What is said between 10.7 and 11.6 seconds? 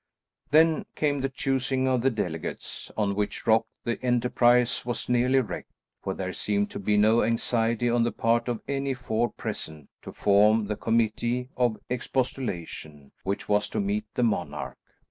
committee